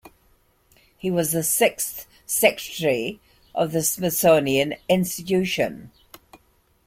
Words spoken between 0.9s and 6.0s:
He was the sixth Secretary of the Smithsonian Institution.